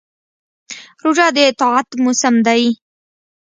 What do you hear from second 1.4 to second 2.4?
طاعت موسم